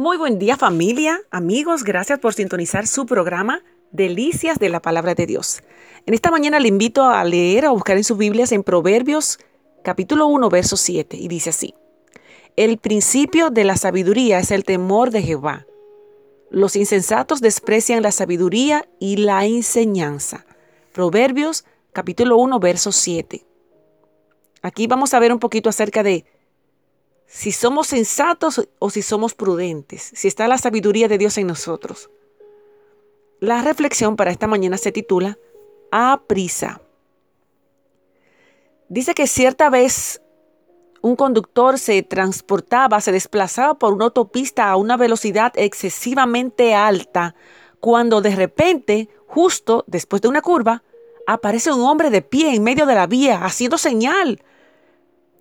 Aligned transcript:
Muy 0.00 0.16
buen 0.16 0.38
día 0.38 0.56
familia, 0.56 1.20
amigos, 1.32 1.82
gracias 1.82 2.20
por 2.20 2.32
sintonizar 2.32 2.86
su 2.86 3.04
programa 3.04 3.64
Delicias 3.90 4.60
de 4.60 4.68
la 4.68 4.80
Palabra 4.80 5.16
de 5.16 5.26
Dios. 5.26 5.64
En 6.06 6.14
esta 6.14 6.30
mañana 6.30 6.60
le 6.60 6.68
invito 6.68 7.02
a 7.02 7.24
leer, 7.24 7.66
a 7.66 7.72
buscar 7.72 7.96
en 7.96 8.04
sus 8.04 8.16
Biblias 8.16 8.52
en 8.52 8.62
Proverbios 8.62 9.40
capítulo 9.82 10.28
1, 10.28 10.50
verso 10.50 10.76
7, 10.76 11.16
y 11.16 11.26
dice 11.26 11.50
así, 11.50 11.74
El 12.54 12.78
principio 12.78 13.50
de 13.50 13.64
la 13.64 13.76
sabiduría 13.76 14.38
es 14.38 14.52
el 14.52 14.62
temor 14.62 15.10
de 15.10 15.20
Jehová. 15.20 15.66
Los 16.48 16.76
insensatos 16.76 17.40
desprecian 17.40 18.00
la 18.04 18.12
sabiduría 18.12 18.88
y 19.00 19.16
la 19.16 19.46
enseñanza. 19.46 20.46
Proverbios 20.92 21.64
capítulo 21.92 22.36
1, 22.36 22.60
verso 22.60 22.92
7. 22.92 23.44
Aquí 24.62 24.86
vamos 24.86 25.12
a 25.12 25.18
ver 25.18 25.32
un 25.32 25.40
poquito 25.40 25.68
acerca 25.68 26.04
de 26.04 26.24
si 27.28 27.52
somos 27.52 27.88
sensatos 27.88 28.68
o 28.78 28.90
si 28.90 29.02
somos 29.02 29.34
prudentes, 29.34 30.10
si 30.14 30.26
está 30.26 30.48
la 30.48 30.56
sabiduría 30.56 31.08
de 31.08 31.18
Dios 31.18 31.36
en 31.36 31.46
nosotros. 31.46 32.10
La 33.38 33.62
reflexión 33.62 34.16
para 34.16 34.30
esta 34.30 34.46
mañana 34.46 34.78
se 34.78 34.92
titula 34.92 35.38
A 35.92 36.22
prisa. 36.26 36.80
Dice 38.88 39.14
que 39.14 39.26
cierta 39.26 39.68
vez 39.68 40.22
un 41.02 41.16
conductor 41.16 41.78
se 41.78 42.02
transportaba, 42.02 43.00
se 43.02 43.12
desplazaba 43.12 43.74
por 43.74 43.92
una 43.92 44.06
autopista 44.06 44.70
a 44.70 44.76
una 44.76 44.96
velocidad 44.96 45.52
excesivamente 45.54 46.74
alta, 46.74 47.34
cuando 47.78 48.22
de 48.22 48.34
repente, 48.34 49.10
justo 49.26 49.84
después 49.86 50.22
de 50.22 50.28
una 50.28 50.40
curva, 50.40 50.82
aparece 51.26 51.70
un 51.70 51.82
hombre 51.82 52.08
de 52.08 52.22
pie 52.22 52.54
en 52.54 52.64
medio 52.64 52.86
de 52.86 52.94
la 52.94 53.06
vía, 53.06 53.44
haciendo 53.44 53.76
señal 53.76 54.42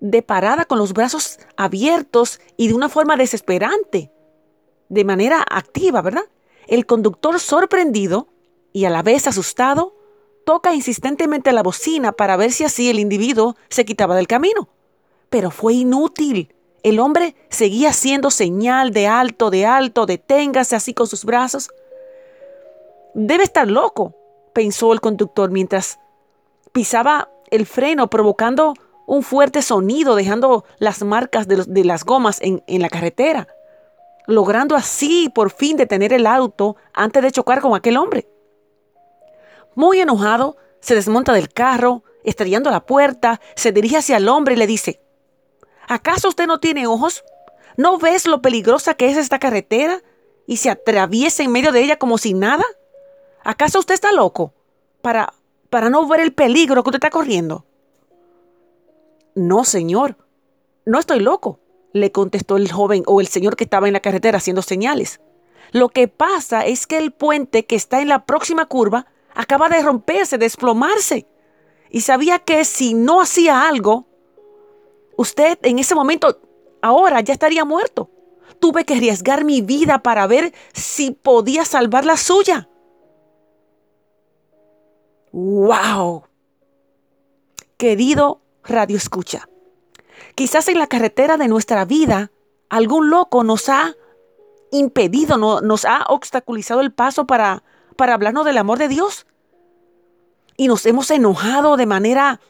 de 0.00 0.22
parada 0.22 0.64
con 0.64 0.78
los 0.78 0.92
brazos 0.92 1.38
abiertos 1.56 2.40
y 2.56 2.68
de 2.68 2.74
una 2.74 2.88
forma 2.88 3.16
desesperante, 3.16 4.12
de 4.88 5.04
manera 5.04 5.44
activa, 5.48 6.02
¿verdad? 6.02 6.24
El 6.66 6.86
conductor 6.86 7.40
sorprendido 7.40 8.28
y 8.72 8.84
a 8.84 8.90
la 8.90 9.02
vez 9.02 9.26
asustado 9.26 9.94
toca 10.44 10.74
insistentemente 10.74 11.52
la 11.52 11.62
bocina 11.62 12.12
para 12.12 12.36
ver 12.36 12.52
si 12.52 12.64
así 12.64 12.88
el 12.88 12.98
individuo 12.98 13.56
se 13.68 13.84
quitaba 13.84 14.16
del 14.16 14.26
camino. 14.26 14.68
Pero 15.30 15.50
fue 15.50 15.74
inútil. 15.74 16.54
El 16.82 17.00
hombre 17.00 17.34
seguía 17.50 17.90
haciendo 17.90 18.30
señal 18.30 18.92
de 18.92 19.06
alto, 19.06 19.50
de 19.50 19.66
alto, 19.66 20.06
deténgase 20.06 20.76
así 20.76 20.94
con 20.94 21.06
sus 21.06 21.24
brazos. 21.24 21.68
Debe 23.14 23.44
estar 23.44 23.68
loco, 23.68 24.14
pensó 24.54 24.92
el 24.92 25.00
conductor 25.00 25.50
mientras 25.50 25.98
pisaba 26.72 27.30
el 27.50 27.66
freno 27.66 28.08
provocando 28.08 28.74
un 29.08 29.22
fuerte 29.22 29.62
sonido 29.62 30.14
dejando 30.16 30.66
las 30.78 31.02
marcas 31.02 31.48
de, 31.48 31.84
las 31.84 32.04
gomas 32.04 32.42
en, 32.42 32.62
en 32.66 32.82
la 32.82 32.90
carretera, 32.90 33.48
logrando 34.26 34.76
así 34.76 35.30
por 35.34 35.50
fin 35.50 35.78
detener 35.78 36.12
el 36.12 36.26
auto 36.26 36.76
antes 36.92 37.22
de 37.22 37.32
chocar 37.32 37.62
con 37.62 37.74
aquel 37.74 37.96
hombre. 37.96 38.28
Muy 39.74 39.98
enojado, 39.98 40.58
se 40.80 40.94
desmonta 40.94 41.32
del 41.32 41.50
carro, 41.50 42.04
estrellando 42.22 42.70
la 42.70 42.84
puerta, 42.84 43.40
se 43.56 43.72
dirige 43.72 43.96
hacia 43.96 44.18
el 44.18 44.28
hombre 44.28 44.54
y 44.54 44.58
le 44.58 44.66
dice, 44.66 45.00
¿acaso 45.88 46.28
usted 46.28 46.46
no 46.46 46.60
tiene 46.60 46.86
ojos? 46.86 47.24
¿No 47.78 47.96
ves 47.96 48.26
lo 48.26 48.42
peligrosa 48.42 48.92
que 48.92 49.08
es 49.08 49.16
esta 49.16 49.38
carretera 49.38 50.02
y 50.46 50.58
se 50.58 50.68
atraviesa 50.68 51.42
en 51.42 51.50
medio 51.50 51.72
de 51.72 51.82
ella 51.82 51.98
como 51.98 52.18
si 52.18 52.34
nada? 52.34 52.64
¿Acaso 53.42 53.78
usted 53.78 53.94
está 53.94 54.12
loco 54.12 54.52
para, 55.00 55.32
para 55.70 55.88
no 55.88 56.06
ver 56.06 56.20
el 56.20 56.34
peligro 56.34 56.82
que 56.82 56.90
usted 56.90 56.98
está 56.98 57.08
corriendo? 57.08 57.64
No, 59.38 59.62
señor, 59.62 60.16
no 60.84 60.98
estoy 60.98 61.20
loco, 61.20 61.60
le 61.92 62.10
contestó 62.10 62.56
el 62.56 62.72
joven 62.72 63.04
o 63.06 63.20
el 63.20 63.28
señor 63.28 63.54
que 63.54 63.62
estaba 63.62 63.86
en 63.86 63.92
la 63.92 64.00
carretera 64.00 64.38
haciendo 64.38 64.62
señales. 64.62 65.20
Lo 65.70 65.90
que 65.90 66.08
pasa 66.08 66.66
es 66.66 66.88
que 66.88 66.98
el 66.98 67.12
puente 67.12 67.64
que 67.64 67.76
está 67.76 68.00
en 68.00 68.08
la 68.08 68.26
próxima 68.26 68.66
curva 68.66 69.06
acaba 69.36 69.68
de 69.68 69.80
romperse, 69.80 70.38
desplomarse. 70.38 71.28
Y 71.88 72.00
sabía 72.00 72.40
que 72.40 72.64
si 72.64 72.94
no 72.94 73.20
hacía 73.20 73.68
algo, 73.68 74.08
usted 75.16 75.56
en 75.62 75.78
ese 75.78 75.94
momento, 75.94 76.40
ahora 76.82 77.20
ya 77.20 77.32
estaría 77.32 77.64
muerto. 77.64 78.10
Tuve 78.58 78.84
que 78.84 78.94
arriesgar 78.94 79.44
mi 79.44 79.60
vida 79.60 80.02
para 80.02 80.26
ver 80.26 80.52
si 80.72 81.12
podía 81.12 81.64
salvar 81.64 82.04
la 82.04 82.16
suya. 82.16 82.68
¡Wow! 85.30 86.24
Querido 87.76 88.40
radio 88.64 88.96
escucha. 88.96 89.48
Quizás 90.34 90.68
en 90.68 90.78
la 90.78 90.86
carretera 90.86 91.36
de 91.36 91.48
nuestra 91.48 91.84
vida 91.84 92.30
algún 92.68 93.10
loco 93.10 93.44
nos 93.44 93.68
ha 93.68 93.94
impedido, 94.70 95.36
nos 95.36 95.84
ha 95.84 96.04
obstaculizado 96.08 96.80
el 96.80 96.92
paso 96.92 97.26
para, 97.26 97.62
para 97.96 98.14
hablarnos 98.14 98.44
del 98.44 98.58
amor 98.58 98.78
de 98.78 98.88
Dios. 98.88 99.26
Y 100.56 100.68
nos 100.68 100.84
hemos 100.86 101.10
enojado 101.10 101.76
de 101.76 101.86
manera 101.86 102.40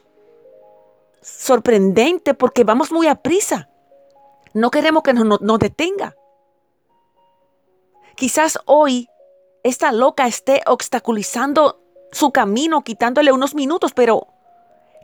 sorprendente 1.21 2.33
porque 2.33 2.63
vamos 2.63 2.91
muy 2.91 3.07
a 3.07 3.15
prisa. 3.15 3.69
No 4.53 4.71
queremos 4.71 5.03
que 5.03 5.13
nos, 5.13 5.41
nos 5.41 5.59
detenga. 5.59 6.15
Quizás 8.15 8.59
hoy 8.65 9.07
esta 9.63 9.91
loca 9.91 10.27
esté 10.27 10.61
obstaculizando 10.65 11.81
su 12.11 12.31
camino, 12.31 12.83
quitándole 12.83 13.31
unos 13.31 13.55
minutos, 13.55 13.93
pero 13.93 14.27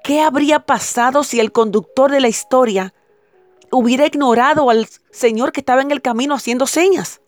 ¿Qué 0.06 0.22
habría 0.22 0.60
pasado 0.60 1.24
si 1.24 1.40
el 1.40 1.52
conductor 1.52 2.12
de 2.12 2.20
la 2.20 2.28
historia 2.28 2.94
hubiera 3.72 4.06
ignorado 4.06 4.70
al 4.70 4.88
Señor 5.10 5.52
que 5.52 5.62
estaba 5.62 5.82
en 5.82 5.90
el 5.90 6.04
camino 6.04 6.36
haciendo 6.36 6.68
señas? 6.68 7.22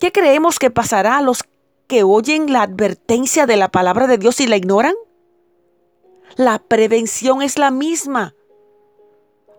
¿Qué 0.00 0.10
creemos 0.10 0.58
que 0.58 0.72
pasará 0.72 1.18
a 1.18 1.22
los 1.22 1.44
que 1.86 2.02
oyen 2.02 2.52
la 2.52 2.62
advertencia 2.62 3.46
de 3.46 3.56
la 3.56 3.68
palabra 3.68 4.08
de 4.08 4.18
Dios 4.18 4.40
y 4.40 4.48
la 4.48 4.56
ignoran? 4.56 4.96
La 6.34 6.58
prevención 6.58 7.42
es 7.42 7.58
la 7.58 7.70
misma 7.70 8.34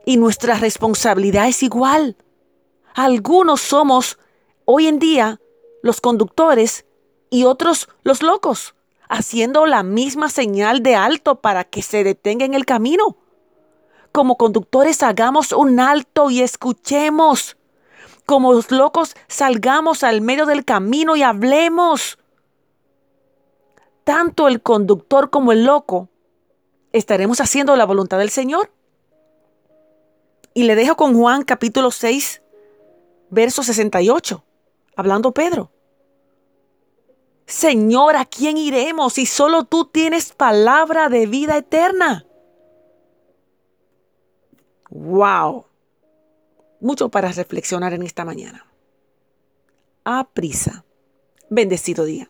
y 0.05 0.17
nuestra 0.17 0.55
responsabilidad 0.55 1.47
es 1.47 1.63
igual. 1.63 2.17
Algunos 2.93 3.61
somos 3.61 4.19
hoy 4.65 4.87
en 4.87 4.99
día 4.99 5.39
los 5.81 6.01
conductores 6.01 6.85
y 7.29 7.45
otros 7.45 7.87
los 8.03 8.21
locos 8.23 8.75
haciendo 9.09 9.65
la 9.65 9.83
misma 9.83 10.29
señal 10.29 10.81
de 10.83 10.95
alto 10.95 11.41
para 11.41 11.63
que 11.63 11.81
se 11.81 12.03
detenga 12.03 12.45
en 12.45 12.53
el 12.53 12.65
camino. 12.65 13.17
Como 14.11 14.37
conductores 14.37 15.03
hagamos 15.03 15.51
un 15.51 15.79
alto 15.79 16.29
y 16.29 16.41
escuchemos. 16.41 17.57
Como 18.25 18.53
los 18.53 18.71
locos 18.71 19.15
salgamos 19.27 20.03
al 20.03 20.21
medio 20.21 20.45
del 20.45 20.65
camino 20.65 21.15
y 21.15 21.23
hablemos. 21.23 22.17
Tanto 24.03 24.47
el 24.47 24.61
conductor 24.61 25.29
como 25.29 25.51
el 25.51 25.65
loco 25.65 26.09
estaremos 26.93 27.41
haciendo 27.41 27.75
la 27.75 27.85
voluntad 27.85 28.17
del 28.17 28.29
Señor. 28.29 28.71
Y 30.53 30.63
le 30.63 30.75
dejo 30.75 30.95
con 30.95 31.13
Juan 31.13 31.43
capítulo 31.43 31.91
6, 31.91 32.41
verso 33.29 33.61
68, 33.61 34.45
hablando 34.95 35.33
Pedro. 35.33 35.71
Señor, 37.45 38.15
¿a 38.15 38.25
quién 38.25 38.57
iremos 38.57 39.13
si 39.13 39.25
solo 39.25 39.65
tú 39.65 39.85
tienes 39.85 40.33
palabra 40.33 41.09
de 41.09 41.27
vida 41.27 41.57
eterna? 41.57 42.25
¡Wow! 44.89 45.65
Mucho 46.79 47.09
para 47.09 47.31
reflexionar 47.31 47.93
en 47.93 48.03
esta 48.03 48.25
mañana. 48.25 48.65
A 50.03 50.27
prisa. 50.29 50.85
Bendecido 51.49 52.05
día. 52.05 52.29